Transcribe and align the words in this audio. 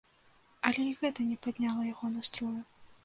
Але 0.69 0.85
і 0.91 0.95
гэта 1.01 1.25
не 1.29 1.37
падняло 1.49 1.81
яго 1.93 2.13
настрою. 2.17 2.55